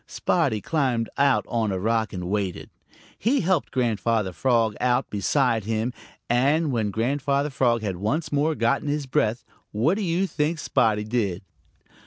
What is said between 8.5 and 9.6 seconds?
gotten his breath,